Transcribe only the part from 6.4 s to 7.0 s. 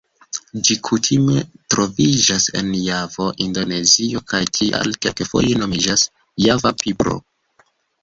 Java